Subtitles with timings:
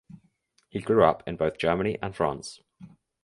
[0.67, 2.59] He grew up in both Germany and France.